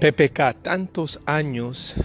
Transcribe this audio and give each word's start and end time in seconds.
PPK 0.00 0.54
tantos 0.62 1.20
años 1.26 1.96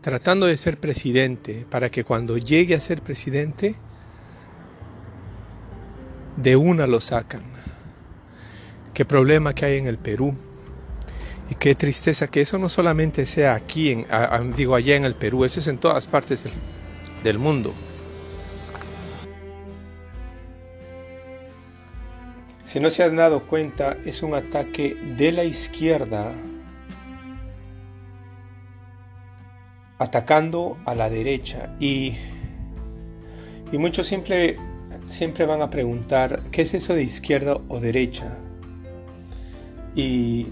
tratando 0.00 0.46
de 0.46 0.56
ser 0.56 0.78
presidente 0.78 1.66
para 1.70 1.90
que 1.90 2.02
cuando 2.02 2.38
llegue 2.38 2.74
a 2.74 2.80
ser 2.80 3.02
presidente 3.02 3.74
de 6.36 6.56
una 6.56 6.86
lo 6.86 7.00
sacan. 7.00 7.42
Qué 8.94 9.04
problema 9.04 9.54
que 9.54 9.66
hay 9.66 9.78
en 9.78 9.86
el 9.86 9.98
Perú. 9.98 10.34
Y 11.50 11.54
qué 11.56 11.74
tristeza 11.74 12.26
que 12.26 12.40
eso 12.40 12.58
no 12.58 12.68
solamente 12.68 13.26
sea 13.26 13.54
aquí, 13.54 13.90
en, 13.90 14.06
digo 14.56 14.74
allá 14.74 14.96
en 14.96 15.04
el 15.04 15.14
Perú, 15.14 15.44
eso 15.44 15.60
es 15.60 15.66
en 15.68 15.78
todas 15.78 16.06
partes 16.06 16.42
del 17.22 17.38
mundo. 17.38 17.74
Si 22.64 22.80
no 22.80 22.90
se 22.90 23.04
han 23.04 23.16
dado 23.16 23.46
cuenta, 23.46 23.96
es 24.06 24.22
un 24.22 24.34
ataque 24.34 24.96
de 25.16 25.32
la 25.32 25.44
izquierda 25.44 26.32
atacando 29.98 30.76
a 30.84 30.94
la 30.94 31.10
derecha 31.10 31.74
y, 31.80 32.14
y 33.72 33.78
muchos 33.78 34.06
siempre, 34.06 34.56
siempre 35.08 35.46
van 35.46 35.62
a 35.62 35.70
preguntar 35.70 36.42
qué 36.50 36.62
es 36.62 36.74
eso 36.74 36.94
de 36.94 37.02
izquierda 37.02 37.58
o 37.68 37.80
derecha 37.80 38.36
y 39.96 40.48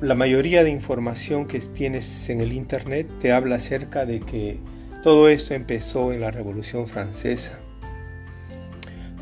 la 0.00 0.14
mayoría 0.14 0.62
de 0.62 0.70
información 0.70 1.46
que 1.46 1.58
tienes 1.58 2.28
en 2.30 2.40
el 2.40 2.52
internet 2.52 3.08
te 3.20 3.32
habla 3.32 3.56
acerca 3.56 4.06
de 4.06 4.20
que 4.20 4.60
todo 5.02 5.28
esto 5.28 5.54
empezó 5.54 6.12
en 6.12 6.20
la 6.20 6.30
Revolución 6.30 6.86
Francesa. 6.86 7.58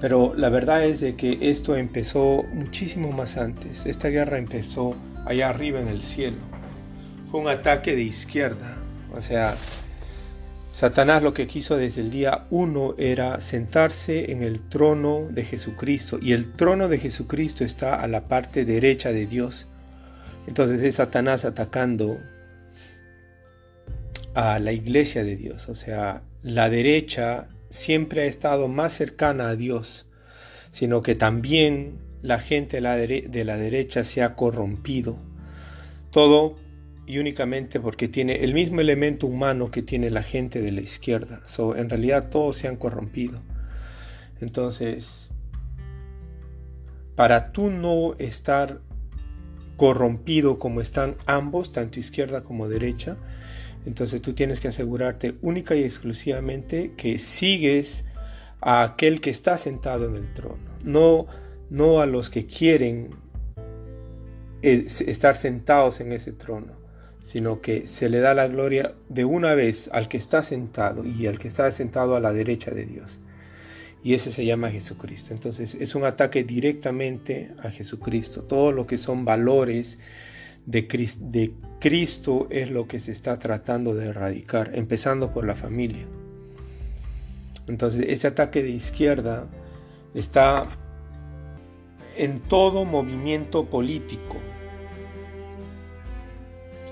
Pero 0.00 0.34
la 0.34 0.50
verdad 0.50 0.84
es 0.84 1.00
de 1.00 1.16
que 1.16 1.50
esto 1.50 1.74
empezó 1.74 2.44
muchísimo 2.52 3.12
más 3.12 3.38
antes. 3.38 3.86
Esta 3.86 4.08
guerra 4.08 4.36
empezó 4.36 4.94
allá 5.24 5.48
arriba 5.48 5.80
en 5.80 5.88
el 5.88 6.02
cielo. 6.02 6.36
Fue 7.30 7.40
un 7.40 7.48
ataque 7.48 7.96
de 7.96 8.02
izquierda. 8.02 8.76
O 9.14 9.22
sea, 9.22 9.56
Satanás 10.72 11.22
lo 11.22 11.32
que 11.32 11.46
quiso 11.46 11.76
desde 11.76 12.02
el 12.02 12.10
día 12.10 12.46
uno 12.50 12.94
era 12.98 13.40
sentarse 13.40 14.30
en 14.32 14.42
el 14.42 14.60
trono 14.68 15.26
de 15.30 15.44
Jesucristo. 15.44 16.18
Y 16.20 16.32
el 16.32 16.52
trono 16.52 16.88
de 16.88 16.98
Jesucristo 16.98 17.64
está 17.64 18.00
a 18.00 18.08
la 18.08 18.28
parte 18.28 18.64
derecha 18.64 19.12
de 19.12 19.26
Dios. 19.26 19.68
Entonces 20.46 20.82
es 20.82 20.96
Satanás 20.96 21.44
atacando 21.44 22.18
a 24.34 24.58
la 24.58 24.72
iglesia 24.72 25.24
de 25.24 25.36
Dios. 25.36 25.68
O 25.68 25.74
sea, 25.74 26.22
la 26.42 26.68
derecha 26.68 27.48
siempre 27.70 28.22
ha 28.22 28.26
estado 28.26 28.68
más 28.68 28.92
cercana 28.92 29.48
a 29.48 29.56
Dios, 29.56 30.06
sino 30.70 31.02
que 31.02 31.14
también 31.14 31.98
la 32.22 32.38
gente 32.38 32.76
de 32.76 33.44
la, 33.44 33.56
derecha 33.56 34.04
se 34.04 34.22
ha 34.22 34.34
corrompido. 34.34 35.16
Todo 36.10 36.56
y 37.06 37.18
únicamente 37.18 37.80
porque 37.80 38.08
tiene 38.08 38.44
el 38.44 38.52
mismo 38.52 38.80
elemento 38.80 39.26
humano 39.26 39.70
que 39.70 39.82
tiene 39.82 40.10
la 40.10 40.22
gente 40.22 40.60
de 40.60 40.72
la 40.72 40.80
izquierda. 40.80 41.40
So, 41.44 41.76
en 41.76 41.88
realidad 41.88 42.28
todos 42.30 42.56
se 42.56 42.68
han 42.68 42.76
corrompido. 42.76 43.40
Entonces, 44.40 45.30
para 47.14 47.52
tú 47.52 47.70
no 47.70 48.14
estar 48.18 48.80
corrompido 49.76 50.58
como 50.58 50.80
están 50.80 51.16
ambos, 51.26 51.72
tanto 51.72 52.00
izquierda 52.00 52.42
como 52.42 52.68
derecha, 52.68 53.16
entonces 53.86 54.20
tú 54.20 54.32
tienes 54.32 54.58
que 54.58 54.68
asegurarte 54.68 55.36
única 55.42 55.76
y 55.76 55.84
exclusivamente 55.84 56.92
que 56.96 57.18
sigues 57.18 58.04
a 58.60 58.82
aquel 58.82 59.20
que 59.20 59.30
está 59.30 59.56
sentado 59.56 60.06
en 60.06 60.16
el 60.16 60.32
trono, 60.32 60.58
no, 60.82 61.26
no 61.70 62.00
a 62.00 62.06
los 62.06 62.30
que 62.30 62.46
quieren 62.46 63.10
estar 64.62 65.36
sentados 65.36 66.00
en 66.00 66.12
ese 66.12 66.32
trono, 66.32 66.72
sino 67.26 67.60
que 67.60 67.88
se 67.88 68.08
le 68.08 68.20
da 68.20 68.34
la 68.34 68.46
gloria 68.46 68.94
de 69.08 69.24
una 69.24 69.56
vez 69.56 69.90
al 69.92 70.06
que 70.06 70.16
está 70.16 70.44
sentado 70.44 71.04
y 71.04 71.26
al 71.26 71.38
que 71.38 71.48
está 71.48 71.68
sentado 71.72 72.14
a 72.14 72.20
la 72.20 72.32
derecha 72.32 72.70
de 72.70 72.86
Dios. 72.86 73.18
Y 74.04 74.14
ese 74.14 74.30
se 74.30 74.44
llama 74.44 74.70
Jesucristo. 74.70 75.34
Entonces 75.34 75.76
es 75.80 75.96
un 75.96 76.04
ataque 76.04 76.44
directamente 76.44 77.50
a 77.58 77.72
Jesucristo. 77.72 78.44
Todo 78.44 78.70
lo 78.70 78.86
que 78.86 78.96
son 78.96 79.24
valores 79.24 79.98
de, 80.66 80.86
Cristo 81.80 82.46
es 82.48 82.70
lo 82.70 82.86
que 82.86 83.00
se 83.00 83.10
está 83.10 83.36
tratando 83.40 83.96
de 83.96 84.06
erradicar, 84.06 84.70
empezando 84.76 85.32
por 85.32 85.44
la 85.44 85.56
familia. 85.56 86.06
Entonces, 87.66 88.04
ese 88.08 88.28
ataque 88.28 88.62
de 88.62 88.70
izquierda 88.70 89.48
está 90.14 90.68
en 92.16 92.38
todo 92.38 92.84
movimiento 92.84 93.66
político. 93.66 94.36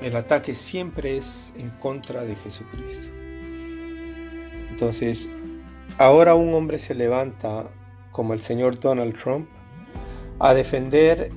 El 0.04 0.16
ataque 0.16 0.54
siempre 0.54 1.16
es 1.16 1.54
en 1.58 1.70
contra 1.70 2.24
de 2.24 2.36
Jesucristo. 2.36 3.08
Entonces, 4.68 5.30
ahora 5.96 6.34
un 6.34 6.52
hombre 6.52 6.78
se 6.78 6.94
levanta, 6.94 7.70
como 8.12 8.34
el 8.34 8.40
señor 8.40 8.78
Donald 8.78 9.16
Trump, 9.16 9.48
a 10.38 10.52
defender 10.52 11.30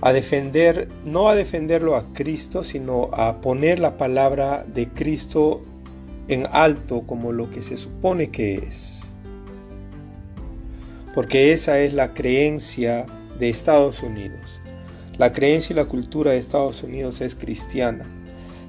a 0.00 0.12
defender, 0.12 0.88
no 1.04 1.28
a 1.28 1.36
defenderlo 1.36 1.94
a 1.94 2.12
Cristo, 2.12 2.64
sino 2.64 3.08
a 3.12 3.40
poner 3.40 3.78
la 3.78 3.96
palabra 3.96 4.64
de 4.66 4.88
Cristo 4.88 5.62
en 6.26 6.48
alto 6.50 7.02
como 7.06 7.30
lo 7.30 7.48
que 7.48 7.62
se 7.62 7.76
supone 7.76 8.32
que 8.32 8.54
es. 8.54 9.14
Porque 11.14 11.52
esa 11.52 11.78
es 11.78 11.94
la 11.94 12.12
creencia 12.12 13.06
de 13.38 13.50
Estados 13.50 14.02
Unidos. 14.02 14.61
La 15.18 15.32
creencia 15.32 15.74
y 15.74 15.76
la 15.76 15.84
cultura 15.84 16.32
de 16.32 16.38
Estados 16.38 16.82
Unidos 16.82 17.20
es 17.20 17.34
cristiana, 17.34 18.06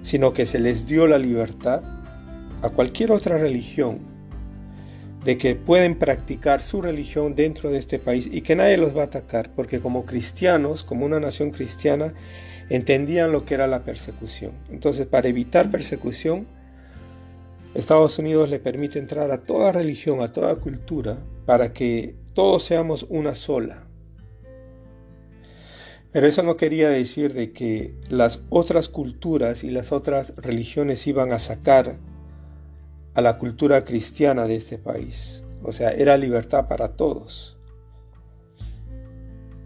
sino 0.02 0.34
que 0.34 0.46
se 0.46 0.60
les 0.60 0.86
dio 0.86 1.08
la 1.08 1.18
libertad 1.18 1.82
a 2.62 2.70
cualquier 2.70 3.12
otra 3.12 3.38
religión 3.38 4.00
de 5.24 5.38
que 5.38 5.56
pueden 5.56 5.96
practicar 5.96 6.62
su 6.62 6.82
religión 6.82 7.34
dentro 7.34 7.72
de 7.72 7.78
este 7.78 7.98
país 7.98 8.30
y 8.32 8.42
que 8.42 8.56
nadie 8.58 8.78
los 8.78 8.96
va 8.96 9.04
a 9.04 9.06
atacar, 9.06 9.52
porque 9.56 9.80
como 9.80 10.04
cristianos, 10.04 10.84
como 10.84 11.06
una 11.06 11.20
nación 11.20 11.52
cristiana, 11.52 12.14
entendían 12.70 13.32
lo 13.32 13.46
que 13.46 13.54
era 13.54 13.68
la 13.68 13.84
persecución. 13.84 14.52
Entonces, 14.70 15.08
para 15.08 15.30
evitar 15.30 15.72
persecución, 15.72 16.46
Estados 17.74 18.20
Unidos 18.20 18.50
le 18.50 18.60
permite 18.60 19.00
entrar 19.00 19.32
a 19.32 19.44
toda 19.44 19.72
religión, 19.72 20.22
a 20.22 20.32
toda 20.32 20.56
cultura, 20.56 21.20
para 21.46 21.74
que 21.74 22.16
todos 22.34 22.64
seamos 22.66 23.06
una 23.10 23.34
sola. 23.34 23.88
Pero 26.14 26.28
eso 26.28 26.44
no 26.44 26.58
quería 26.58 26.90
decir 26.90 27.34
de 27.34 27.52
que 27.52 27.96
las 28.08 28.44
otras 28.50 28.88
culturas 28.88 29.64
y 29.64 29.72
las 29.72 29.92
otras 29.92 30.36
religiones 30.38 31.08
iban 31.08 31.34
a 31.34 31.40
sacar 31.40 31.98
a 33.16 33.22
la 33.22 33.40
cultura 33.40 33.84
cristiana 33.84 34.46
de 34.46 34.56
este 34.56 34.78
país. 34.78 35.44
O 35.64 35.72
sea, 35.72 35.90
era 35.90 36.18
libertad 36.18 36.68
para 36.68 36.90
todos. 36.90 37.58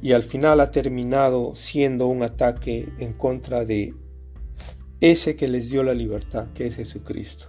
Y 0.01 0.13
al 0.13 0.23
final 0.23 0.61
ha 0.61 0.71
terminado 0.71 1.53
siendo 1.53 2.07
un 2.07 2.23
ataque 2.23 2.87
en 2.97 3.11
contra 3.11 3.65
de 3.65 3.93
ese 5.01 5.35
que 5.35 5.49
les 5.49 5.69
dio 5.69 5.83
la 5.83 5.93
libertad, 5.93 6.47
que 6.53 6.67
es 6.67 6.75
Jesucristo. 6.75 7.47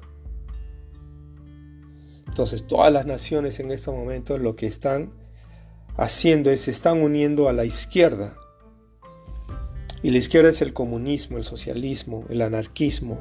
Entonces 2.26 2.66
todas 2.66 2.92
las 2.92 3.06
naciones 3.06 3.60
en 3.60 3.70
estos 3.70 3.94
momentos 3.94 4.41
lo 4.41 4.56
que 4.56 4.66
están 4.66 5.10
haciendo 5.97 6.50
es 6.50 6.62
se 6.62 6.72
están 6.72 7.00
uniendo 7.00 7.48
a 7.48 7.53
la 7.53 7.65
izquierda. 7.65 8.36
Y 10.03 10.10
la 10.10 10.19
izquierda 10.19 10.50
es 10.50 10.62
el 10.62 10.72
comunismo, 10.72 11.38
el 11.38 11.44
socialismo, 11.44 12.25
el 12.28 12.42
anarquismo, 12.42 13.19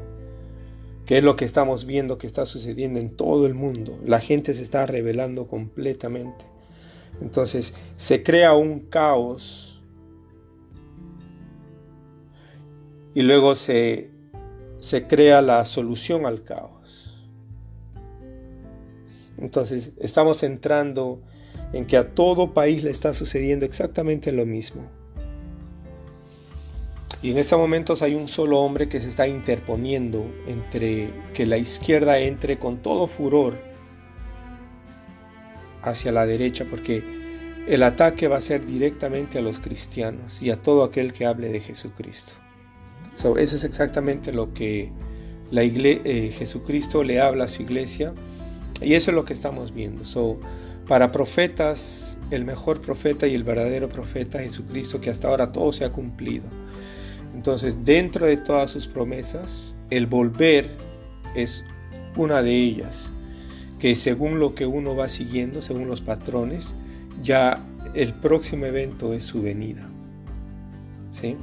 que 1.05 1.17
es 1.17 1.23
lo 1.23 1.35
que 1.35 1.45
estamos 1.45 1.85
viendo 1.85 2.17
que 2.17 2.27
está 2.27 2.45
sucediendo 2.45 2.99
en 2.99 3.15
todo 3.15 3.47
el 3.47 3.53
mundo. 3.53 3.97
La 4.05 4.19
gente 4.19 4.53
se 4.53 4.61
está 4.61 4.85
rebelando 4.85 5.47
completamente. 5.47 6.45
Entonces 7.21 7.73
se 7.95 8.21
crea 8.21 8.53
un 8.53 8.81
caos 8.81 9.81
y 13.15 13.23
luego 13.23 13.55
se, 13.55 14.11
se 14.79 15.07
crea 15.07 15.41
la 15.41 15.65
solución 15.65 16.27
al 16.27 16.43
caos. 16.43 17.17
Entonces 19.39 19.93
estamos 19.99 20.43
entrando 20.43 21.21
en 21.73 21.85
que 21.85 21.97
a 21.97 22.13
todo 22.13 22.53
país 22.53 22.83
le 22.83 22.91
está 22.91 23.13
sucediendo 23.13 23.65
exactamente 23.65 24.31
lo 24.31 24.45
mismo. 24.45 24.96
Y 27.21 27.31
en 27.31 27.37
estos 27.39 27.57
momentos 27.57 28.01
hay 28.01 28.13
un 28.13 28.27
solo 28.27 28.59
hombre 28.59 28.87
que 28.87 28.99
se 28.99 29.09
está 29.09 29.27
interponiendo 29.27 30.25
entre 30.47 31.09
que 31.33 31.45
la 31.45 31.57
izquierda 31.57 32.19
entre 32.19 32.59
con 32.59 32.77
todo 32.77 33.07
furor 33.07 33.57
hacia 35.81 36.11
la 36.11 36.25
derecha, 36.25 36.65
porque 36.69 37.03
el 37.67 37.83
ataque 37.83 38.27
va 38.27 38.37
a 38.37 38.41
ser 38.41 38.65
directamente 38.65 39.39
a 39.39 39.41
los 39.41 39.59
cristianos 39.59 40.41
y 40.41 40.51
a 40.51 40.57
todo 40.57 40.83
aquel 40.83 41.11
que 41.11 41.25
hable 41.25 41.49
de 41.49 41.59
Jesucristo. 41.59 42.33
eso 43.15 43.35
es 43.37 43.63
exactamente 43.63 44.31
lo 44.31 44.53
que 44.53 44.91
la 45.49 45.63
eh, 45.63 46.33
Jesucristo 46.37 47.03
le 47.03 47.19
habla 47.19 47.45
a 47.45 47.47
su 47.47 47.63
iglesia 47.63 48.13
y 48.81 48.93
eso 48.93 49.11
es 49.11 49.15
lo 49.15 49.25
que 49.25 49.33
estamos 49.33 49.73
viendo. 49.73 50.05
So, 50.05 50.39
para 50.87 51.11
profetas, 51.11 52.17
el 52.29 52.45
mejor 52.45 52.79
profeta 52.81 53.25
y 53.25 53.33
el 53.33 53.43
verdadero 53.43 53.89
profeta 53.89 54.39
Jesucristo, 54.39 55.01
que 55.01 55.09
hasta 55.09 55.27
ahora 55.29 55.51
todo 55.51 55.73
se 55.73 55.83
ha 55.83 55.89
cumplido 55.89 56.45
Entonces, 57.37 57.85
dentro 57.85 58.25
de 58.25 58.35
todas 58.37 58.71
sus 58.71 58.87
promesas, 58.87 59.75
el 59.91 60.07
volver 60.07 60.71
es 61.35 61.63
una 62.15 62.41
de 62.41 62.51
ellas, 62.51 63.13
que 63.77 63.95
según 63.95 64.39
lo 64.39 64.55
que 64.55 64.65
uno 64.65 64.95
va 64.95 65.07
siguiendo, 65.07 65.61
según 65.61 65.87
los 65.87 66.01
patrones, 66.01 66.65
ya 67.21 67.63
el 67.93 68.15
próximo 68.15 68.65
evento 68.65 69.13
es 69.13 69.21
su 69.21 69.43
venida. 69.43 69.85
¿Sí? 71.11 71.37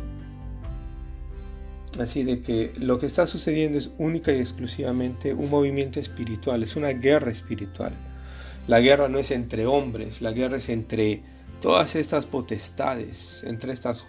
Así 1.96 2.24
de 2.24 2.42
que 2.42 2.72
lo 2.76 2.98
que 2.98 3.06
está 3.06 3.28
sucediendo 3.28 3.78
es 3.78 3.92
única 3.96 4.32
y 4.32 4.40
exclusivamente 4.40 5.32
un 5.32 5.48
movimiento 5.48 6.00
espiritual, 6.00 6.64
es 6.64 6.74
una 6.74 6.88
guerra 6.88 7.30
espiritual. 7.30 7.92
La 8.66 8.80
guerra 8.80 9.06
no 9.06 9.18
es 9.20 9.30
entre 9.30 9.64
hombres, 9.64 10.22
la 10.22 10.32
guerra 10.32 10.56
es 10.56 10.68
entre 10.70 11.22
todas 11.60 11.94
estas 11.94 12.26
potestades, 12.26 13.44
entre 13.44 13.72
estas 13.72 14.04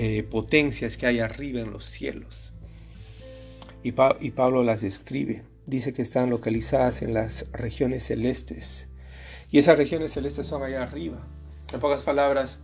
eh, 0.00 0.22
potencias 0.22 0.96
que 0.96 1.08
hay 1.08 1.18
arriba 1.18 1.60
en 1.60 1.72
los 1.72 1.84
cielos. 1.84 2.52
Y, 3.82 3.92
y 4.20 4.30
Pablo 4.30 4.62
las 4.62 4.80
describe. 4.80 5.42
Dice 5.66 5.92
que 5.92 6.02
están 6.02 6.30
localizadas 6.30 7.02
en 7.02 7.14
las 7.14 7.50
regiones 7.50 8.04
celestes. 8.04 8.88
Y 9.50 9.58
esas 9.58 9.76
regiones 9.76 10.12
celestes 10.12 10.46
son 10.46 10.62
allá 10.62 10.84
arriba. 10.84 11.26
En 11.72 11.80
pocas 11.80 12.04
palabras, 12.04 12.60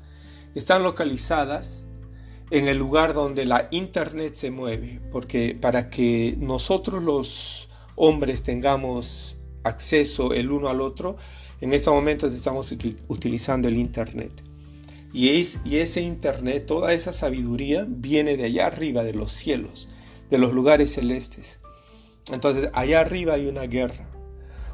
están 0.54 0.84
localizadas 0.84 1.86
en 2.52 2.68
el 2.68 2.78
lugar 2.78 3.14
donde 3.14 3.46
la 3.46 3.66
internet 3.72 4.36
se 4.36 4.52
mueve, 4.52 5.00
porque 5.10 5.58
para 5.60 5.90
que 5.90 6.36
nosotros 6.38 7.02
los 7.02 7.68
hombres 7.96 8.44
tengamos 8.44 9.38
acceso 9.64 10.32
el 10.32 10.52
uno 10.52 10.68
al 10.68 10.80
otro, 10.80 11.16
en 11.60 11.72
estos 11.72 11.92
momentos 11.92 12.32
estamos 12.32 12.72
utilizando 13.08 13.66
el 13.66 13.76
internet. 13.76 14.53
Y, 15.14 15.40
es, 15.40 15.60
y 15.64 15.76
ese 15.76 16.00
internet, 16.00 16.66
toda 16.66 16.92
esa 16.92 17.12
sabiduría 17.12 17.86
viene 17.88 18.36
de 18.36 18.46
allá 18.46 18.66
arriba, 18.66 19.04
de 19.04 19.14
los 19.14 19.30
cielos, 19.30 19.88
de 20.28 20.38
los 20.38 20.52
lugares 20.52 20.92
celestes. 20.92 21.60
Entonces, 22.32 22.68
allá 22.74 23.00
arriba 23.00 23.34
hay 23.34 23.46
una 23.46 23.62
guerra, 23.62 24.10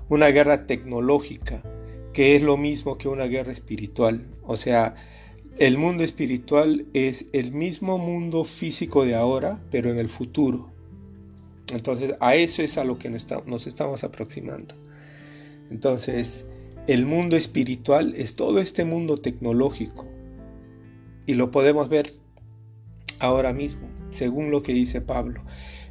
una 0.08 0.28
guerra 0.28 0.66
tecnológica, 0.66 1.62
que 2.14 2.36
es 2.36 2.42
lo 2.42 2.56
mismo 2.56 2.96
que 2.96 3.08
una 3.08 3.26
guerra 3.26 3.52
espiritual. 3.52 4.28
O 4.42 4.56
sea, 4.56 4.94
el 5.58 5.76
mundo 5.76 6.04
espiritual 6.04 6.86
es 6.94 7.26
el 7.34 7.52
mismo 7.52 7.98
mundo 7.98 8.44
físico 8.44 9.04
de 9.04 9.16
ahora, 9.16 9.60
pero 9.70 9.90
en 9.90 9.98
el 9.98 10.08
futuro. 10.08 10.72
Entonces, 11.70 12.14
a 12.18 12.34
eso 12.34 12.62
es 12.62 12.78
a 12.78 12.84
lo 12.84 12.98
que 12.98 13.10
nos 13.10 13.66
estamos 13.66 14.04
aproximando. 14.04 14.74
Entonces, 15.70 16.46
el 16.86 17.04
mundo 17.04 17.36
espiritual 17.36 18.14
es 18.16 18.36
todo 18.36 18.58
este 18.58 18.86
mundo 18.86 19.18
tecnológico. 19.18 20.09
Y 21.30 21.34
lo 21.34 21.52
podemos 21.52 21.88
ver 21.88 22.12
ahora 23.20 23.52
mismo, 23.52 23.88
según 24.10 24.50
lo 24.50 24.64
que 24.64 24.72
dice 24.72 25.00
Pablo. 25.00 25.44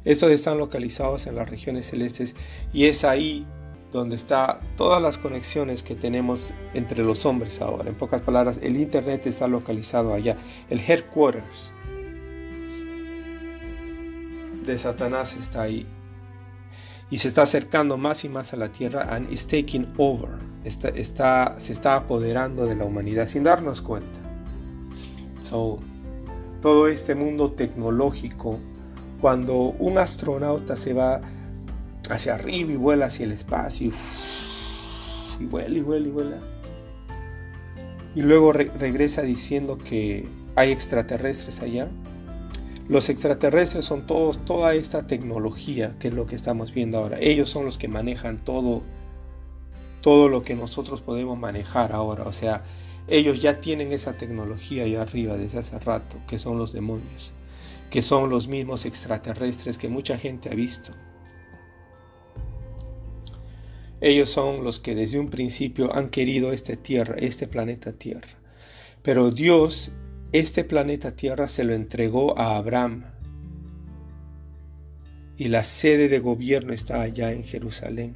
Estos 0.04 0.30
están 0.32 0.58
localizados 0.58 1.26
en 1.26 1.34
las 1.34 1.48
regiones 1.48 1.88
celestes 1.88 2.34
y 2.74 2.84
es 2.84 3.04
ahí 3.04 3.46
donde 3.90 4.16
están 4.16 4.58
todas 4.76 5.00
las 5.00 5.16
conexiones 5.16 5.82
que 5.82 5.94
tenemos 5.94 6.52
entre 6.74 7.02
los 7.02 7.24
hombres 7.24 7.62
ahora. 7.62 7.88
En 7.88 7.94
pocas 7.94 8.20
palabras, 8.20 8.58
el 8.60 8.76
Internet 8.76 9.26
está 9.26 9.48
localizado 9.48 10.12
allá. 10.12 10.36
El 10.68 10.78
headquarters 10.78 11.72
de 14.66 14.76
Satanás 14.76 15.36
está 15.36 15.62
ahí. 15.62 15.86
Y 17.10 17.16
se 17.16 17.28
está 17.28 17.44
acercando 17.44 17.96
más 17.96 18.26
y 18.26 18.28
más 18.28 18.52
a 18.52 18.58
la 18.58 18.72
tierra 18.72 19.04
and 19.08 19.34
taking 19.46 19.90
over. 19.96 20.32
Está, 20.64 21.58
se 21.58 21.72
está 21.72 21.96
apoderando 21.96 22.66
de 22.66 22.76
la 22.76 22.84
humanidad 22.84 23.26
sin 23.26 23.44
darnos 23.44 23.80
cuenta. 23.80 24.19
Todo 25.50 26.88
este 26.88 27.14
mundo 27.14 27.52
tecnológico, 27.52 28.58
cuando 29.20 29.56
un 29.56 29.98
astronauta 29.98 30.76
se 30.76 30.92
va 30.92 31.20
hacia 32.08 32.34
arriba 32.34 32.72
y 32.72 32.76
vuela 32.76 33.06
hacia 33.06 33.24
el 33.24 33.32
espacio. 33.32 33.92
Y 35.38 35.44
vuela 35.44 35.76
y 35.76 35.80
vuela 35.80 36.06
y 36.06 36.10
vuela. 36.10 36.38
Y 38.14 38.22
luego 38.22 38.52
regresa 38.52 39.22
diciendo 39.22 39.78
que 39.78 40.28
hay 40.56 40.72
extraterrestres 40.72 41.60
allá. 41.60 41.88
Los 42.88 43.08
extraterrestres 43.08 43.84
son 43.84 44.06
todos, 44.06 44.44
toda 44.44 44.74
esta 44.74 45.06
tecnología 45.06 45.94
que 46.00 46.08
es 46.08 46.14
lo 46.14 46.26
que 46.26 46.34
estamos 46.34 46.74
viendo 46.74 46.98
ahora. 46.98 47.18
Ellos 47.20 47.48
son 47.48 47.64
los 47.64 47.78
que 47.78 47.86
manejan 47.86 48.38
todo, 48.38 48.82
todo 50.00 50.28
lo 50.28 50.42
que 50.42 50.56
nosotros 50.56 51.00
podemos 51.00 51.38
manejar 51.38 51.92
ahora. 51.92 52.24
O 52.24 52.32
sea, 52.32 52.64
ellos 53.10 53.42
ya 53.42 53.60
tienen 53.60 53.92
esa 53.92 54.16
tecnología 54.16 54.84
allá 54.84 55.02
arriba 55.02 55.36
desde 55.36 55.58
hace 55.58 55.76
rato, 55.80 56.16
que 56.28 56.38
son 56.38 56.58
los 56.58 56.72
demonios, 56.72 57.32
que 57.90 58.02
son 58.02 58.30
los 58.30 58.46
mismos 58.46 58.86
extraterrestres 58.86 59.78
que 59.78 59.88
mucha 59.88 60.16
gente 60.16 60.48
ha 60.48 60.54
visto. 60.54 60.92
Ellos 64.00 64.30
son 64.30 64.62
los 64.62 64.78
que 64.78 64.94
desde 64.94 65.18
un 65.18 65.28
principio 65.28 65.92
han 65.92 66.08
querido 66.08 66.52
esta 66.52 66.76
tierra, 66.76 67.16
este 67.18 67.48
planeta 67.48 67.92
Tierra. 67.92 68.30
Pero 69.02 69.32
Dios, 69.32 69.90
este 70.30 70.62
planeta 70.62 71.16
Tierra 71.16 71.48
se 71.48 71.64
lo 71.64 71.74
entregó 71.74 72.38
a 72.38 72.56
Abraham. 72.56 73.06
Y 75.36 75.48
la 75.48 75.64
sede 75.64 76.08
de 76.08 76.20
gobierno 76.20 76.72
está 76.72 77.02
allá 77.02 77.32
en 77.32 77.42
Jerusalén. 77.42 78.14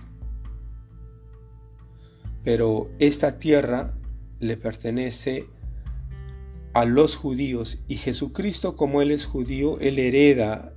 Pero 2.44 2.90
esta 2.98 3.38
tierra 3.38 3.94
le 4.44 4.56
pertenece 4.56 5.46
a 6.72 6.84
los 6.84 7.16
judíos 7.16 7.78
y 7.88 7.96
Jesucristo 7.96 8.76
como 8.76 9.02
Él 9.02 9.10
es 9.10 9.26
judío, 9.26 9.78
Él 9.80 9.98
hereda 9.98 10.74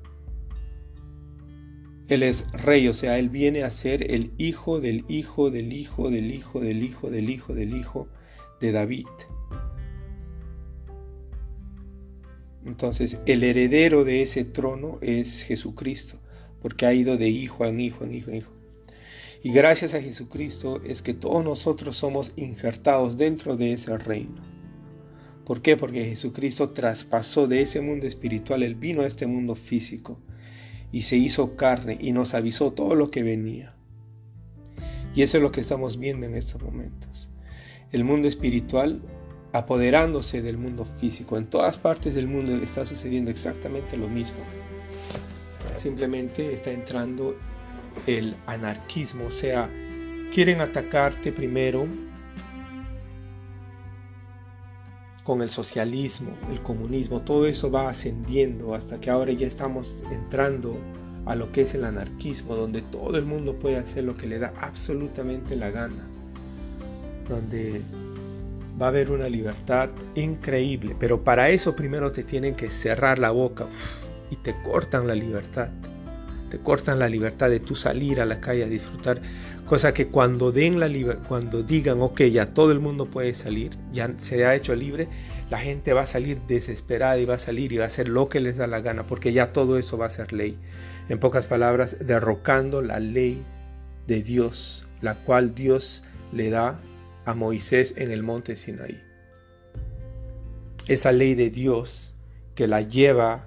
él 2.08 2.24
es 2.24 2.50
rey, 2.54 2.88
o 2.88 2.94
sea, 2.94 3.20
Él 3.20 3.30
viene 3.30 3.64
a 3.64 3.72
ser 3.72 4.12
el 4.12 4.32
hijo 4.38 4.80
del 4.80 5.04
hijo 5.10 5.52
del 5.52 5.74
hijo 5.74 6.10
del 6.10 6.32
hijo 6.32 6.62
del 6.62 6.84
hijo 6.84 7.10
del 7.10 7.30
hijo 7.30 7.54
del 7.54 7.76
hijo 7.76 8.08
de 8.62 8.72
David. 8.72 9.08
Entonces, 12.66 13.22
el 13.26 13.44
heredero 13.44 14.06
de 14.06 14.22
ese 14.22 14.46
trono 14.46 15.00
es 15.02 15.44
Jesucristo, 15.44 16.18
porque 16.62 16.86
ha 16.86 16.94
ido 16.94 17.18
de 17.18 17.28
hijo 17.28 17.66
en 17.66 17.80
hijo 17.82 18.06
en 18.06 18.16
hijo 18.16 18.32
en 18.32 18.38
hijo. 18.38 18.52
Y 19.48 19.52
gracias 19.54 19.94
a 19.94 20.02
Jesucristo 20.02 20.82
es 20.84 21.02
que 21.02 21.14
todos 21.14 21.42
nosotros 21.42 21.96
somos 21.96 22.34
injertados 22.36 23.16
dentro 23.16 23.56
de 23.56 23.72
ese 23.72 23.98
reino. 23.98 24.42
¿Por 25.46 25.62
qué? 25.62 25.78
Porque 25.78 26.04
Jesucristo 26.04 26.72
traspasó 26.72 27.48
de 27.48 27.62
ese 27.62 27.80
mundo 27.80 28.08
espiritual, 28.08 28.62
Él 28.62 28.76
vino 28.76 29.04
a 29.04 29.08
este 29.08 29.26
mundo 29.26 29.56
físico 29.56 30.20
y 30.92 31.04
se 31.04 31.16
hizo 31.16 31.56
carne 31.56 31.98
y 31.98 32.12
nos 32.12 32.34
avisó 32.34 32.74
todo 32.74 32.94
lo 32.94 33.10
que 33.10 33.24
venía. 33.24 33.74
Y 35.16 35.22
eso 35.22 35.38
es 35.38 35.44
lo 35.44 35.54
que 35.54 35.62
estamos 35.62 35.98
viendo 35.98 36.26
en 36.26 36.36
estos 36.36 36.62
momentos. 36.62 37.30
El 37.94 38.04
mundo 38.04 38.28
espiritual 38.28 39.02
apoderándose 39.54 40.42
del 40.42 40.58
mundo 40.58 40.84
físico. 41.00 41.38
En 41.38 41.48
todas 41.48 41.78
partes 41.78 42.16
del 42.16 42.28
mundo 42.28 42.54
está 42.58 42.86
sucediendo 42.86 43.32
exactamente 43.32 43.96
lo 43.96 44.10
mismo. 44.10 44.40
Simplemente 45.78 46.52
está 46.52 46.70
entrando 46.70 47.38
el 48.06 48.36
anarquismo, 48.46 49.26
o 49.26 49.32
sea, 49.32 49.70
quieren 50.34 50.62
atacarte 50.62 51.32
primero 51.32 51.88
con 55.24 55.42
el 55.42 55.50
socialismo, 55.50 56.32
el 56.50 56.62
comunismo, 56.62 57.22
todo 57.22 57.48
eso 57.48 57.70
va 57.70 57.90
ascendiendo 57.90 58.74
hasta 58.74 59.00
que 59.00 59.10
ahora 59.10 59.34
ya 59.34 59.46
estamos 59.46 60.02
entrando 60.10 60.78
a 61.26 61.36
lo 61.36 61.52
que 61.52 61.64
es 61.64 61.74
el 61.76 61.84
anarquismo, 61.84 62.56
donde 62.56 62.82
todo 62.82 63.18
el 63.18 63.26
mundo 63.26 63.60
puede 63.60 63.76
hacer 63.76 64.06
lo 64.06 64.16
que 64.16 64.28
le 64.28 64.40
da 64.40 64.54
absolutamente 64.62 65.58
la 65.58 65.70
gana, 65.70 66.08
donde 67.28 67.82
va 68.82 68.86
a 68.86 68.90
haber 68.90 69.12
una 69.12 69.28
libertad 69.28 69.90
increíble, 70.16 70.96
pero 70.98 71.22
para 71.22 71.50
eso 71.50 71.76
primero 71.76 72.12
te 72.14 72.24
tienen 72.24 72.56
que 72.56 72.70
cerrar 72.70 73.20
la 73.20 73.32
boca 73.32 73.66
y 74.32 74.38
te 74.38 74.56
cortan 74.64 75.08
la 75.08 75.16
libertad, 75.16 75.68
te 76.50 76.60
cortan 76.60 77.00
la 77.00 77.10
libertad 77.10 77.50
de 77.50 77.60
tú 77.60 77.76
salir 77.76 78.22
a 78.22 78.26
la 78.26 78.40
calle 78.40 78.64
a 78.64 78.68
disfrutar 78.68 79.20
Cosa 79.68 79.94
que 79.94 80.08
cuando, 80.08 80.54
den 80.54 80.80
la 80.80 80.88
cuando 81.28 81.62
digan, 81.62 82.00
ok, 82.00 82.22
ya 82.22 82.46
todo 82.46 82.72
el 82.72 82.80
mundo 82.80 83.06
puede 83.08 83.34
salir, 83.34 83.78
ya 83.92 84.10
se 84.18 84.46
ha 84.46 84.56
hecho 84.56 84.74
libre, 84.74 85.10
la 85.50 85.60
gente 85.60 85.92
va 85.92 86.04
a 86.04 86.06
salir 86.06 86.40
desesperada 86.48 87.18
y 87.18 87.26
va 87.26 87.36
a 87.36 87.40
salir 87.40 87.74
y 87.74 87.78
va 87.78 87.84
a 87.84 87.88
hacer 87.88 88.08
lo 88.08 88.30
que 88.30 88.40
les 88.40 88.56
da 88.56 88.66
la 88.66 88.80
gana, 88.80 89.04
porque 89.04 89.34
ya 89.34 89.52
todo 89.52 89.78
eso 89.78 89.98
va 89.98 90.06
a 90.06 90.10
ser 90.10 90.32
ley. 90.32 90.58
En 91.10 91.20
pocas 91.20 91.48
palabras, 91.48 91.98
derrocando 92.00 92.82
la 92.82 93.02
ley 93.02 93.44
de 94.08 94.24
Dios, 94.24 94.86
la 95.02 95.16
cual 95.16 95.54
Dios 95.54 96.02
le 96.32 96.50
da 96.50 96.80
a 97.26 97.34
Moisés 97.34 97.94
en 97.98 98.10
el 98.12 98.24
monte 98.24 98.56
Sinaí. 98.56 99.02
Esa 100.88 101.12
ley 101.12 101.36
de 101.36 101.50
Dios 101.50 102.14
que 102.56 102.68
la 102.68 102.84
lleva 102.84 103.47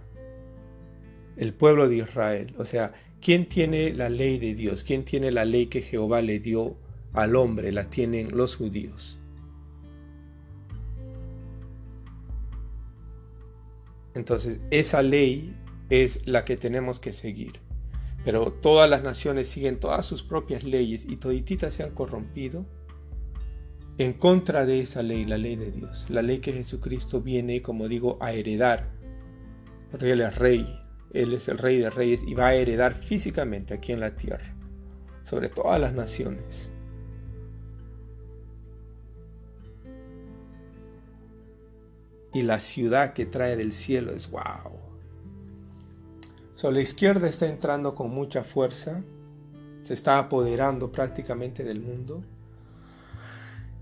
el 1.40 1.52
pueblo 1.54 1.88
de 1.88 1.96
Israel, 1.96 2.54
o 2.56 2.64
sea, 2.64 2.92
¿Quién 3.20 3.44
tiene 3.44 3.92
la 3.92 4.08
ley 4.08 4.38
de 4.38 4.54
Dios? 4.54 4.82
¿Quién 4.82 5.04
tiene 5.04 5.30
la 5.30 5.44
ley 5.44 5.66
que 5.66 5.82
Jehová 5.82 6.22
le 6.22 6.40
dio 6.40 6.76
al 7.12 7.36
hombre? 7.36 7.70
La 7.70 7.90
tienen 7.90 8.34
los 8.34 8.56
judíos. 8.56 9.18
Entonces, 14.14 14.58
esa 14.70 15.02
ley 15.02 15.54
es 15.90 16.26
la 16.26 16.46
que 16.46 16.56
tenemos 16.56 16.98
que 16.98 17.12
seguir. 17.12 17.60
Pero 18.24 18.52
todas 18.52 18.88
las 18.88 19.02
naciones 19.02 19.48
siguen 19.48 19.80
todas 19.80 20.06
sus 20.06 20.22
propias 20.22 20.64
leyes 20.64 21.04
y 21.06 21.16
todititas 21.16 21.74
se 21.74 21.82
han 21.82 21.90
corrompido 21.90 22.64
en 23.98 24.14
contra 24.14 24.64
de 24.64 24.80
esa 24.80 25.02
ley, 25.02 25.26
la 25.26 25.36
ley 25.36 25.56
de 25.56 25.70
Dios, 25.72 26.06
la 26.08 26.22
ley 26.22 26.38
que 26.38 26.54
Jesucristo 26.54 27.20
viene, 27.20 27.60
como 27.60 27.86
digo, 27.86 28.16
a 28.20 28.32
heredar. 28.32 28.88
Porque 29.90 30.12
Él 30.12 30.22
es 30.22 30.34
rey, 30.36 30.79
Él 31.12 31.34
es 31.34 31.48
el 31.48 31.58
rey 31.58 31.78
de 31.78 31.90
reyes 31.90 32.22
y 32.22 32.34
va 32.34 32.48
a 32.48 32.54
heredar 32.54 32.94
físicamente 32.94 33.74
aquí 33.74 33.92
en 33.92 34.00
la 34.00 34.16
tierra, 34.16 34.54
sobre 35.24 35.48
todas 35.48 35.80
las 35.80 35.92
naciones. 35.92 36.70
Y 42.32 42.42
la 42.42 42.60
ciudad 42.60 43.12
que 43.12 43.26
trae 43.26 43.56
del 43.56 43.72
cielo 43.72 44.12
es 44.12 44.30
wow 44.30 44.90
la 46.68 46.80
izquierda 46.80 47.28
está 47.28 47.46
entrando 47.46 47.94
con 47.94 48.10
mucha 48.10 48.44
fuerza, 48.44 49.00
se 49.84 49.94
está 49.94 50.18
apoderando 50.18 50.92
prácticamente 50.92 51.64
del 51.64 51.80
mundo. 51.80 52.22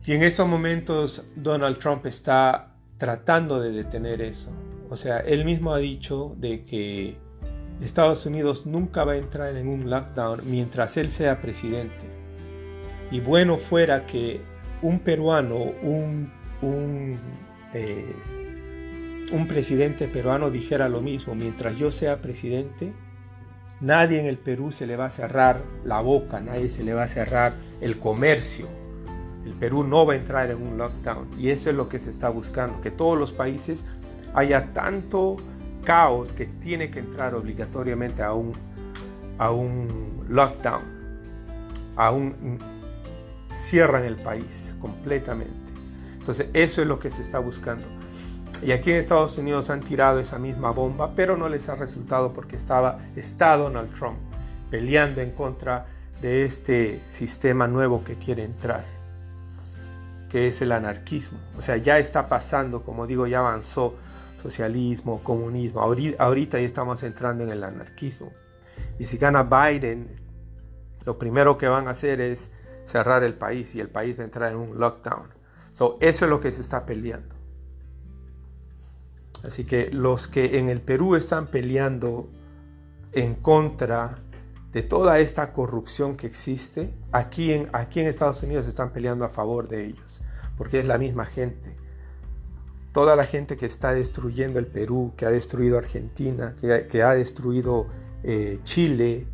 Y 0.06 0.12
en 0.12 0.22
estos 0.22 0.46
momentos 0.46 1.26
Donald 1.34 1.78
Trump 1.78 2.06
está 2.06 2.76
tratando 2.98 3.60
de 3.60 3.72
detener 3.72 4.22
eso. 4.22 4.50
O 4.90 4.96
sea, 4.96 5.18
él 5.20 5.44
mismo 5.44 5.74
ha 5.74 5.78
dicho 5.78 6.34
de 6.38 6.64
que 6.64 7.16
Estados 7.80 8.24
Unidos 8.26 8.66
nunca 8.66 9.04
va 9.04 9.12
a 9.12 9.16
entrar 9.16 9.56
en 9.56 9.68
un 9.68 9.88
lockdown 9.90 10.40
mientras 10.46 10.96
él 10.96 11.10
sea 11.10 11.40
presidente. 11.40 11.94
Y 13.10 13.20
bueno 13.20 13.58
fuera 13.58 14.06
que 14.06 14.40
un 14.82 15.00
peruano, 15.00 15.56
un, 15.56 16.32
un 16.62 17.18
eh, 17.74 18.14
un 19.32 19.46
presidente 19.46 20.08
peruano 20.08 20.50
dijera 20.50 20.88
lo 20.88 21.00
mismo, 21.00 21.34
mientras 21.34 21.76
yo 21.76 21.90
sea 21.90 22.22
presidente, 22.22 22.92
nadie 23.80 24.20
en 24.20 24.26
el 24.26 24.38
Perú 24.38 24.72
se 24.72 24.86
le 24.86 24.96
va 24.96 25.06
a 25.06 25.10
cerrar 25.10 25.62
la 25.84 26.00
boca, 26.00 26.40
nadie 26.40 26.70
se 26.70 26.82
le 26.82 26.94
va 26.94 27.04
a 27.04 27.08
cerrar 27.08 27.54
el 27.80 27.98
comercio. 27.98 28.66
El 29.44 29.52
Perú 29.52 29.84
no 29.84 30.06
va 30.06 30.14
a 30.14 30.16
entrar 30.16 30.50
en 30.50 30.62
un 30.62 30.78
lockdown 30.78 31.28
y 31.38 31.50
eso 31.50 31.70
es 31.70 31.76
lo 31.76 31.88
que 31.88 31.98
se 31.98 32.10
está 32.10 32.28
buscando, 32.28 32.80
que 32.80 32.90
todos 32.90 33.18
los 33.18 33.32
países 33.32 33.84
haya 34.34 34.72
tanto 34.72 35.36
caos 35.84 36.32
que 36.32 36.46
tiene 36.46 36.90
que 36.90 36.98
entrar 36.98 37.34
obligatoriamente 37.34 38.22
a 38.22 38.32
un, 38.32 38.52
a 39.38 39.50
un 39.50 40.24
lockdown, 40.28 40.82
a 41.96 42.10
un 42.10 42.58
cierran 43.50 44.04
el 44.04 44.16
país 44.16 44.74
completamente. 44.80 45.52
Entonces 46.18 46.48
eso 46.52 46.82
es 46.82 46.88
lo 46.88 46.98
que 46.98 47.10
se 47.10 47.22
está 47.22 47.38
buscando. 47.38 47.84
Y 48.62 48.72
aquí 48.72 48.90
en 48.90 48.98
Estados 48.98 49.38
Unidos 49.38 49.70
han 49.70 49.80
tirado 49.80 50.18
esa 50.18 50.38
misma 50.38 50.70
bomba, 50.70 51.12
pero 51.14 51.36
no 51.36 51.48
les 51.48 51.68
ha 51.68 51.76
resultado 51.76 52.32
porque 52.32 52.56
estaba, 52.56 52.98
está 53.14 53.56
Donald 53.56 53.94
Trump 53.94 54.18
peleando 54.70 55.20
en 55.20 55.30
contra 55.30 55.86
de 56.20 56.44
este 56.44 57.00
sistema 57.08 57.68
nuevo 57.68 58.02
que 58.02 58.16
quiere 58.16 58.44
entrar, 58.44 58.84
que 60.28 60.48
es 60.48 60.60
el 60.60 60.72
anarquismo. 60.72 61.38
O 61.56 61.62
sea, 61.62 61.76
ya 61.76 61.98
está 61.98 62.28
pasando, 62.28 62.82
como 62.82 63.06
digo, 63.06 63.26
ya 63.26 63.38
avanzó 63.38 63.94
socialismo, 64.42 65.22
comunismo. 65.22 65.80
Ahorita 65.80 66.58
ya 66.58 66.66
estamos 66.66 67.02
entrando 67.02 67.44
en 67.44 67.50
el 67.50 67.64
anarquismo. 67.64 68.32
Y 68.98 69.04
si 69.04 69.18
gana 69.18 69.42
Biden, 69.42 70.08
lo 71.04 71.18
primero 71.18 71.58
que 71.58 71.68
van 71.68 71.88
a 71.88 71.90
hacer 71.90 72.20
es 72.20 72.50
cerrar 72.84 73.22
el 73.22 73.34
país 73.34 73.74
y 73.74 73.80
el 73.80 73.88
país 73.88 74.18
va 74.18 74.22
a 74.22 74.26
entrar 74.26 74.52
en 74.52 74.58
un 74.58 74.78
lockdown. 74.78 75.28
So, 75.72 75.98
eso 76.00 76.24
es 76.24 76.30
lo 76.30 76.40
que 76.40 76.52
se 76.52 76.62
está 76.62 76.84
peleando. 76.86 77.34
Así 79.44 79.64
que 79.64 79.90
los 79.92 80.26
que 80.26 80.58
en 80.58 80.68
el 80.68 80.80
Perú 80.80 81.14
están 81.14 81.46
peleando 81.46 82.28
en 83.12 83.34
contra 83.34 84.18
de 84.72 84.82
toda 84.82 85.20
esta 85.20 85.52
corrupción 85.52 86.16
que 86.16 86.26
existe, 86.26 86.92
aquí 87.12 87.52
en, 87.52 87.68
aquí 87.72 88.00
en 88.00 88.06
Estados 88.06 88.42
Unidos 88.42 88.66
están 88.66 88.90
peleando 88.92 89.24
a 89.24 89.28
favor 89.28 89.68
de 89.68 89.86
ellos, 89.86 90.20
porque 90.56 90.80
es 90.80 90.86
la 90.86 90.98
misma 90.98 91.24
gente. 91.24 91.77
Toda 92.92 93.16
la 93.16 93.24
gente 93.24 93.56
que 93.56 93.66
está 93.66 93.92
destruyendo 93.92 94.58
el 94.58 94.66
Perú, 94.66 95.12
que 95.16 95.26
ha 95.26 95.30
destruido 95.30 95.78
Argentina, 95.78 96.56
que, 96.60 97.02
ha 97.02 97.14
destruido 97.14 97.86
eh, 98.22 98.60
Chile, 98.64 99.26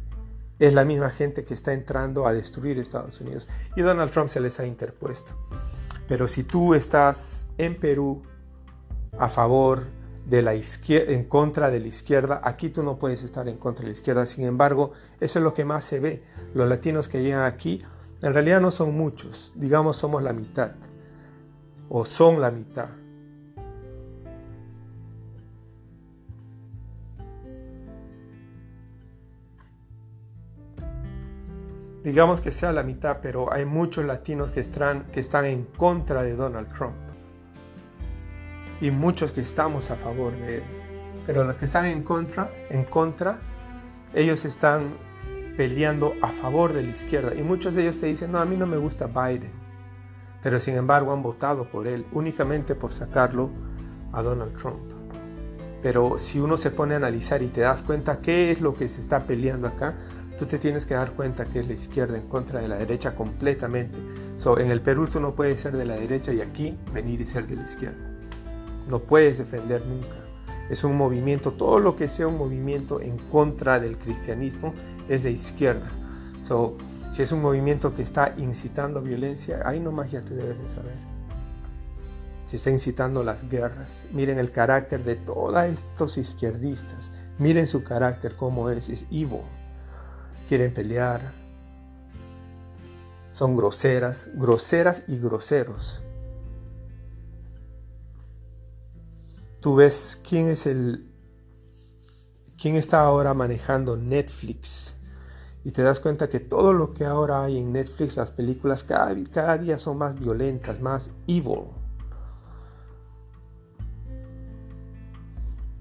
es 0.58 0.75
la 0.75 0.84
misma 0.84 1.11
gente 1.11 1.44
que 1.44 1.54
está 1.54 1.73
entrando 1.73 2.26
a 2.26 2.32
destruir 2.32 2.78
Estados 2.78 3.20
Unidos. 3.20 3.49
Y 3.76 3.82
Donald 3.82 4.11
Trump 4.11 4.28
se 4.28 4.40
les 4.40 4.58
ha 4.61 4.66
interpuesto. 4.66 5.32
Pero 6.08 6.28
si 6.28 6.42
tú 6.44 6.75
estás 6.75 7.46
en 7.58 7.76
Perú 7.76 8.23
a 9.18 9.28
favor 9.28 9.84
de 10.26 10.42
la 10.42 10.54
izquierda, 10.54 11.12
en 11.12 11.25
contra 11.25 11.70
de 11.70 11.80
la 11.80 11.88
izquierda. 11.88 12.40
Aquí 12.44 12.70
tú 12.70 12.82
no 12.82 12.99
puedes 12.99 13.23
estar 13.23 13.49
en 13.49 13.58
contra 13.58 13.82
de 13.82 13.90
la 13.90 13.96
izquierda. 13.96 14.26
Sin 14.26 14.44
embargo, 14.44 14.92
eso 15.20 15.38
es 15.38 15.42
lo 15.42 15.54
que 15.54 15.64
más 15.64 15.84
se 15.84 16.00
ve. 16.00 16.23
Los 16.54 16.68
latinos 16.68 17.08
que 17.08 17.23
llegan 17.23 17.44
aquí, 17.44 17.82
en 18.23 18.32
realidad 18.32 18.61
no 18.61 18.70
son 18.70 18.96
muchos. 18.96 19.52
Digamos, 19.54 19.96
somos 19.96 20.23
la 20.23 20.32
mitad. 20.32 20.73
O 21.88 22.04
son 22.04 22.40
la 22.40 22.50
mitad. 22.50 22.88
Digamos 32.04 32.42
que 32.42 32.52
sea 32.52 32.70
la 32.70 32.82
mitad, 32.82 33.20
pero 33.23 33.50
hay 33.50 33.64
muchos 33.64 34.04
latinos 34.04 34.50
que 34.50 34.61
están, 34.61 35.04
que 35.04 35.20
están 35.20 35.46
en 35.46 35.64
contra 35.64 36.23
de 36.23 36.37
Donald 36.37 36.70
Trump 36.70 36.94
y 38.82 38.90
muchos 38.90 39.32
que 39.32 39.40
estamos 39.40 39.90
a 39.90 39.96
favor 39.96 40.32
de 40.32 40.56
él. 40.56 40.62
Pero 41.26 41.44
los 41.44 41.56
que 41.56 41.64
están 41.64 41.87
en 41.87 42.02
contra, 42.02 42.50
en 42.68 42.84
contra, 42.84 43.38
ellos 44.12 44.44
están 44.44 44.99
peleando 45.56 46.12
a 46.20 46.28
favor 46.28 46.75
de 46.75 46.82
la 46.82 46.90
izquierda. 46.90 47.34
Y 47.34 47.42
muchos 47.42 47.75
de 47.75 47.82
ellos 47.82 47.96
te 47.96 48.04
dicen, 48.04 48.32
no, 48.32 48.38
a 48.38 48.44
mí 48.44 48.58
no 48.58 48.66
me 48.66 48.76
gusta 48.76 49.06
Biden. 49.06 49.52
Pero 50.42 50.61
sin 50.61 50.75
embargo 50.75 51.11
han 51.11 51.23
votado 51.23 51.70
por 51.70 51.87
él 51.87 52.04
únicamente 52.12 52.75
por 52.75 52.92
sacarlo 52.92 53.49
a 54.12 54.23
Donald 54.23 54.54
Trump. 54.58 54.92
Pero 55.80 56.18
si 56.18 56.38
uno 56.38 56.58
se 56.58 56.70
pone 56.70 56.92
a 56.92 56.99
analizar 56.99 57.42
y 57.42 57.49
te 57.49 57.62
das 57.62 57.80
cuenta 57.80 58.18
qué 58.20 58.50
es 58.50 58.61
lo 58.61 58.75
que 58.75 58.90
se 58.90 59.00
está 59.00 59.25
peleando 59.25 59.68
acá, 59.68 59.94
tú 60.38 60.47
te 60.47 60.59
tienes 60.59 60.87
que 60.87 60.95
dar 60.95 61.12
cuenta 61.12 61.47
que 61.47 61.61
es 61.61 61.67
la 61.67 61.75
izquierda 61.75 62.17
en 62.17 62.29
contra 62.29 62.61
de 62.61 62.69
la 62.69 62.76
derecha 62.76 63.14
completamente. 63.14 63.99
So, 64.37 64.59
en 64.59 64.71
el 64.71 64.81
Perú 64.81 65.07
tú 65.07 65.21
no 65.21 65.35
puedes 65.35 65.61
ser 65.61 65.76
de 65.76 65.85
la 65.85 65.95
derecha 65.95 66.33
y 66.33 66.41
aquí 66.41 66.76
venir 66.93 67.21
y 67.21 67.26
ser 67.26 67.47
de 67.47 67.57
la 67.57 67.64
izquierda 67.64 68.14
no 68.88 69.00
puedes 69.00 69.38
defender 69.38 69.85
nunca. 69.87 70.17
Es 70.71 70.85
un 70.85 70.97
movimiento, 70.97 71.53
todo 71.53 71.79
lo 71.79 71.97
que 71.97 72.09
sea 72.09 72.26
un 72.26 72.38
movimiento 72.38 73.00
en 73.00 73.19
contra 73.19 73.81
del 73.81 73.99
cristianismo 73.99 74.73
es 75.09 75.23
de 75.23 75.31
izquierda. 75.31 75.91
So, 76.43 76.76
si 77.12 77.23
es 77.23 77.33
un 77.33 77.43
movimiento 77.43 77.95
que 77.95 78.03
está 78.03 78.35
incitando 78.38 79.03
violencia, 79.03 79.62
ahí 79.64 79.81
nomás 79.81 80.11
ya 80.11 80.21
te 80.21 80.35
debes 80.35 80.59
de 80.59 80.69
saber. 80.69 80.97
Si 82.50 82.57
está 82.57 82.71
incitando 82.71 83.23
las 83.23 83.49
guerras, 83.49 84.05
miren 84.12 84.38
el 84.38 84.50
carácter 84.50 85.05
de 85.05 85.17
todos 85.17 85.57
estos 85.64 86.19
izquierdistas. 86.19 87.12
Miren 87.38 87.67
su 87.67 87.83
carácter, 87.83 88.37
cómo 88.37 88.71
es, 88.71 88.88
es 88.88 89.05
evil. 89.11 89.41
Quieren 90.49 90.73
pelear. 90.73 91.33
Son 93.31 93.57
groseras, 93.57 94.29
groseras 94.35 95.05
y 95.09 95.19
groseros. 95.19 96.05
tú 99.65 99.77
ves 99.77 100.21
quién 100.23 100.49
es 100.49 100.67
el 100.67 101.11
quién 102.61 102.77
está 102.77 103.01
ahora 103.01 103.33
manejando 103.33 103.97
Netflix 103.97 104.95
y 105.65 105.71
te 105.71 105.83
das 105.83 106.01
cuenta 106.01 106.29
que 106.29 106.39
todo 106.39 106.75
lo 106.75 106.93
que 106.93 107.07
ahora 107.07 107.43
hay 107.43 107.57
en 107.57 107.73
Netflix, 107.73 108.15
las 108.15 108.31
películas 108.31 108.85
cada, 108.85 109.17
cada 109.33 109.57
día 109.57 109.79
son 109.79 109.97
más 109.97 110.21
violentas, 110.21 110.83
más 110.83 111.11
evil. 111.27 111.63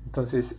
Entonces, 0.05 0.55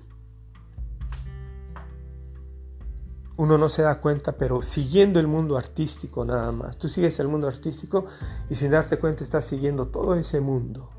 uno 3.36 3.58
no 3.58 3.68
se 3.68 3.82
da 3.82 4.00
cuenta, 4.00 4.32
pero 4.32 4.62
siguiendo 4.62 5.20
el 5.20 5.26
mundo 5.26 5.56
artístico 5.56 6.24
nada 6.24 6.52
más. 6.52 6.78
Tú 6.78 6.88
sigues 6.88 7.18
el 7.20 7.28
mundo 7.28 7.48
artístico 7.48 8.06
y 8.48 8.54
sin 8.54 8.70
darte 8.70 8.98
cuenta 8.98 9.24
estás 9.24 9.44
siguiendo 9.44 9.88
todo 9.88 10.14
ese 10.14 10.40
mundo 10.40 10.90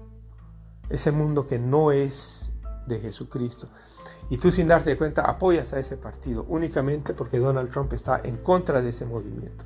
ese 0.90 1.12
mundo 1.12 1.48
que 1.48 1.60
no 1.60 1.92
es 1.92 2.50
de 2.88 3.00
Jesucristo. 3.00 3.68
Y 4.30 4.38
tú 4.38 4.52
sin 4.52 4.68
darte 4.68 4.98
cuenta 4.98 5.24
apoyas 5.24 5.74
a 5.74 5.80
ese 5.80 5.98
partido 5.98 6.46
únicamente 6.50 7.14
porque 7.14 7.40
Donald 7.40 7.70
Trump 7.70 7.94
está 7.94 8.22
en 8.24 8.38
contra 8.38 8.82
de 8.82 8.90
ese 8.90 9.06
movimiento. 9.06 9.66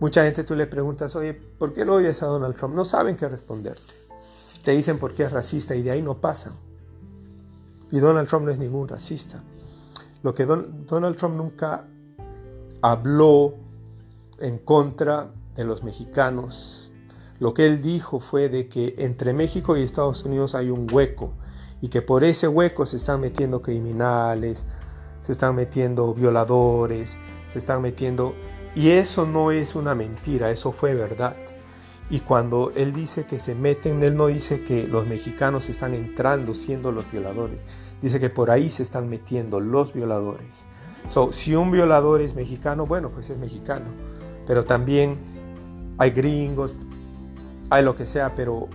Mucha 0.00 0.24
gente 0.24 0.42
tú 0.42 0.56
le 0.56 0.66
preguntas, 0.66 1.14
oye, 1.14 1.34
¿por 1.34 1.72
qué 1.72 1.84
lo 1.84 1.94
odias 1.94 2.22
a 2.22 2.26
Donald 2.26 2.56
Trump? 2.56 2.74
No 2.74 2.84
saben 2.84 3.16
qué 3.16 3.28
responderte. 3.28 3.94
Te 4.64 4.72
dicen 4.72 4.98
por 4.98 5.12
qué 5.14 5.24
es 5.24 5.32
racista 5.32 5.74
y 5.76 5.82
de 5.82 5.92
ahí 5.92 6.02
no 6.02 6.20
pasan. 6.20 6.54
Y 7.92 8.00
Donald 8.00 8.28
Trump 8.28 8.46
no 8.46 8.50
es 8.50 8.58
ningún 8.58 8.88
racista. 8.88 9.42
Lo 10.22 10.34
que 10.34 10.46
Donald 10.46 11.16
Trump 11.16 11.36
nunca 11.36 11.84
habló 12.84 13.54
en 14.40 14.58
contra 14.58 15.30
de 15.56 15.64
los 15.64 15.82
mexicanos, 15.82 16.92
lo 17.38 17.54
que 17.54 17.64
él 17.64 17.80
dijo 17.80 18.20
fue 18.20 18.50
de 18.50 18.68
que 18.68 18.94
entre 18.98 19.32
México 19.32 19.74
y 19.74 19.82
Estados 19.82 20.22
Unidos 20.24 20.54
hay 20.54 20.68
un 20.68 20.86
hueco 20.92 21.32
y 21.80 21.88
que 21.88 22.02
por 22.02 22.24
ese 22.24 22.46
hueco 22.46 22.84
se 22.84 22.98
están 22.98 23.22
metiendo 23.22 23.62
criminales, 23.62 24.66
se 25.22 25.32
están 25.32 25.54
metiendo 25.54 26.12
violadores, 26.12 27.16
se 27.48 27.58
están 27.58 27.80
metiendo... 27.80 28.34
Y 28.74 28.90
eso 28.90 29.24
no 29.24 29.50
es 29.50 29.76
una 29.76 29.94
mentira, 29.94 30.50
eso 30.50 30.70
fue 30.70 30.92
verdad. 30.94 31.36
Y 32.10 32.20
cuando 32.20 32.70
él 32.76 32.92
dice 32.92 33.24
que 33.24 33.40
se 33.40 33.54
meten, 33.54 34.02
él 34.02 34.14
no 34.14 34.26
dice 34.26 34.62
que 34.62 34.86
los 34.86 35.06
mexicanos 35.06 35.70
están 35.70 35.94
entrando 35.94 36.54
siendo 36.54 36.92
los 36.92 37.10
violadores. 37.10 37.62
Dice 38.02 38.20
que 38.20 38.28
por 38.28 38.50
ahí 38.50 38.68
se 38.68 38.82
están 38.82 39.08
metiendo 39.08 39.58
los 39.58 39.94
violadores. 39.94 40.66
So, 41.08 41.32
si 41.32 41.54
un 41.54 41.70
violador 41.70 42.20
es 42.20 42.34
mexicano, 42.34 42.86
bueno, 42.86 43.10
pues 43.10 43.30
es 43.30 43.38
mexicano. 43.38 43.86
Pero 44.46 44.64
también 44.64 45.18
hay 45.98 46.10
gringos, 46.10 46.78
hay 47.70 47.84
lo 47.84 47.94
que 47.94 48.06
sea, 48.06 48.34
pero 48.34 48.68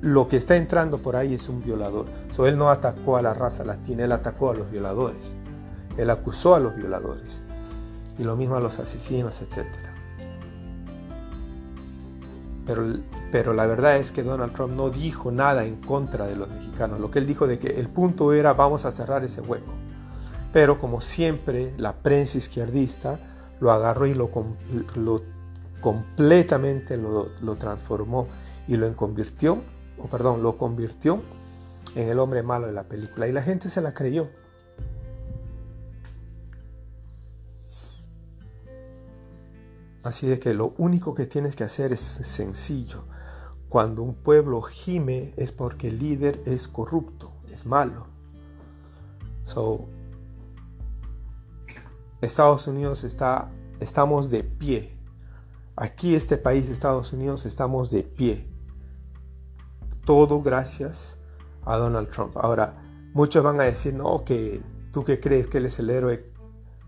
lo 0.00 0.28
que 0.28 0.36
está 0.36 0.56
entrando 0.56 0.98
por 0.98 1.16
ahí 1.16 1.34
es 1.34 1.48
un 1.48 1.62
violador. 1.62 2.06
So, 2.32 2.46
él 2.46 2.58
no 2.58 2.70
atacó 2.70 3.16
a 3.16 3.22
la 3.22 3.34
raza 3.34 3.64
latina, 3.64 4.04
él 4.04 4.12
atacó 4.12 4.50
a 4.50 4.54
los 4.54 4.70
violadores. 4.70 5.34
Él 5.96 6.10
acusó 6.10 6.54
a 6.54 6.60
los 6.60 6.76
violadores. 6.76 7.42
Y 8.18 8.24
lo 8.24 8.36
mismo 8.36 8.56
a 8.56 8.60
los 8.60 8.78
asesinos, 8.78 9.40
etcétera. 9.40 9.94
Pero, 13.30 13.52
la 13.54 13.66
verdad 13.66 13.96
es 13.98 14.10
que 14.10 14.24
Donald 14.24 14.52
Trump 14.52 14.74
no 14.74 14.90
dijo 14.90 15.30
nada 15.30 15.64
en 15.64 15.76
contra 15.76 16.26
de 16.26 16.34
los 16.34 16.48
mexicanos. 16.48 16.98
Lo 16.98 17.10
que 17.10 17.20
él 17.20 17.26
dijo 17.26 17.46
de 17.46 17.58
que 17.58 17.78
el 17.78 17.88
punto 17.88 18.32
era 18.32 18.54
vamos 18.54 18.84
a 18.84 18.92
cerrar 18.92 19.24
ese 19.24 19.40
hueco. 19.40 19.72
Pero 20.52 20.78
como 20.78 21.00
siempre, 21.00 21.74
la 21.76 21.96
prensa 21.96 22.38
izquierdista 22.38 23.20
lo 23.60 23.70
agarró 23.70 24.06
y 24.06 24.14
lo, 24.14 24.30
completamente 25.80 26.96
lo, 26.96 27.28
lo, 27.40 27.56
transformó 27.56 28.28
y 28.68 28.76
lo 28.76 28.94
convirtió, 28.96 29.62
o 29.98 30.08
perdón, 30.08 30.42
lo 30.42 30.56
convirtió 30.56 31.22
en 31.94 32.08
el 32.08 32.18
hombre 32.18 32.42
malo 32.42 32.66
de 32.66 32.72
la 32.72 32.84
película. 32.84 33.28
Y 33.28 33.32
la 33.32 33.42
gente 33.42 33.68
se 33.68 33.80
la 33.80 33.94
creyó. 33.94 34.28
Así 40.06 40.28
de 40.28 40.38
que 40.38 40.54
lo 40.54 40.72
único 40.78 41.14
que 41.14 41.26
tienes 41.26 41.56
que 41.56 41.64
hacer 41.64 41.92
es 41.92 41.98
sencillo. 41.98 43.02
Cuando 43.68 44.02
un 44.02 44.14
pueblo 44.14 44.62
gime 44.62 45.34
es 45.36 45.50
porque 45.50 45.88
el 45.88 45.98
líder 45.98 46.40
es 46.46 46.68
corrupto, 46.68 47.32
es 47.50 47.66
malo. 47.66 48.06
So, 49.44 49.88
Estados 52.26 52.66
Unidos 52.66 53.04
está, 53.04 53.50
estamos 53.80 54.30
de 54.30 54.44
pie. 54.44 54.98
Aquí 55.76 56.14
este 56.14 56.36
país, 56.36 56.68
Estados 56.68 57.12
Unidos, 57.12 57.46
estamos 57.46 57.90
de 57.90 58.02
pie. 58.02 58.48
Todo 60.04 60.42
gracias 60.42 61.18
a 61.64 61.76
Donald 61.76 62.10
Trump. 62.10 62.36
Ahora, 62.36 62.82
muchos 63.12 63.42
van 63.42 63.60
a 63.60 63.64
decir, 63.64 63.94
no, 63.94 64.24
que 64.24 64.62
tú 64.92 65.04
que 65.04 65.20
crees 65.20 65.46
que 65.46 65.58
él 65.58 65.66
es 65.66 65.78
el 65.78 65.90
héroe. 65.90 66.32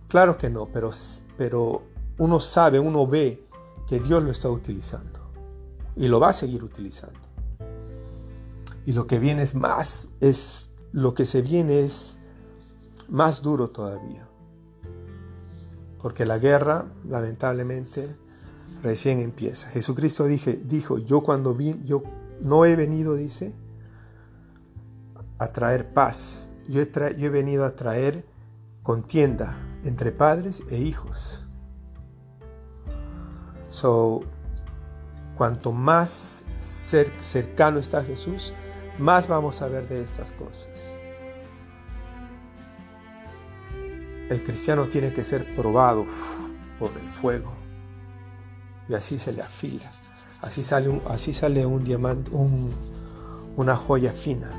Claro 0.09 0.39
que 0.39 0.51
no, 0.51 0.67
pero, 0.67 0.91
pero 1.37 1.83
uno 2.19 2.41
sabe, 2.41 2.79
uno 2.81 3.07
ve 3.07 3.47
que 3.87 4.01
Dios 4.01 4.23
lo 4.23 4.31
está 4.31 4.51
utilizando 4.51 5.21
y 5.97 6.09
lo 6.09 6.21
va 6.21 6.31
a 6.31 6.33
seguir 6.33 6.63
utilizando. 6.63 7.19
Y 8.87 8.93
lo 8.93 9.07
que 9.07 9.19
viene 9.19 9.43
es 9.43 9.55
más, 9.55 10.09
es 10.21 10.71
lo 10.93 11.13
que 11.15 11.27
se 11.27 11.43
viene 11.43 11.81
es 11.81 12.19
más 13.09 13.43
duro 13.43 13.69
todavía. 13.69 14.28
Porque 16.01 16.27
la 16.27 16.39
guerra, 16.39 16.87
lamentablemente, 17.09 18.09
recién 18.83 19.21
empieza. 19.21 19.69
Jesucristo 19.71 20.27
dijo, 20.27 20.99
yo 20.99 21.23
cuando 21.23 21.55
vi, 21.55 21.81
yo 21.85 22.03
no 22.45 22.65
he 22.65 22.77
venido, 22.77 23.15
dice, 23.15 23.53
a 25.39 25.53
traer 25.53 25.93
paz. 25.93 26.49
Yo 26.69 26.83
he, 26.83 26.91
yo 27.17 27.27
he 27.27 27.31
venido 27.31 27.65
a 27.65 27.75
traer 27.75 28.25
contienda 28.83 29.57
entre 29.85 30.13
padres 30.13 30.63
e 30.71 30.79
hijos. 30.79 31.45
So, 33.69 34.21
cuanto 35.37 35.73
más 35.73 36.43
cercano 36.59 37.79
está 37.79 38.03
Jesús, 38.03 38.53
más 38.99 39.29
vamos 39.29 39.63
a 39.63 39.69
ver 39.69 39.89
de 39.89 40.03
estas 40.03 40.33
cosas. 40.33 40.98
El 44.29 44.43
cristiano 44.43 44.89
tiene 44.89 45.13
que 45.13 45.25
ser 45.25 45.55
probado 45.57 46.05
por 46.79 46.91
el 47.03 47.09
fuego. 47.09 47.53
Y 48.89 48.95
así 48.95 49.19
se 49.19 49.33
le 49.33 49.41
afila. 49.41 49.91
Así 50.43 50.63
sale 50.63 50.89
un, 50.89 51.03
así 51.09 51.33
sale 51.33 51.65
un 51.65 51.83
diamante, 51.83 52.31
una 53.57 53.77
joya 53.77 54.13
fina. 54.13 54.51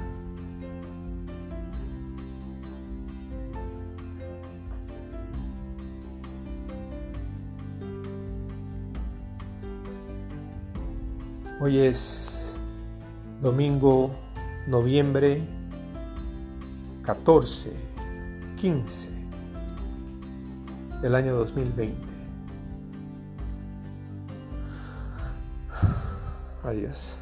Hoy 11.61 11.79
es 11.79 12.55
domingo, 13.41 14.09
noviembre 14.67 15.41
14, 17.03 17.71
15 18.55 19.18
del 21.01 21.15
año 21.15 21.35
2020. 21.35 21.95
Adiós. 26.63 27.15